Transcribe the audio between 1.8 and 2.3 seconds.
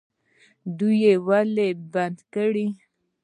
بندي